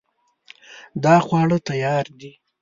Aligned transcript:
دا 1.03 1.15
خواړه 1.25 1.57
تیار 1.69 2.05
دي 2.19 2.31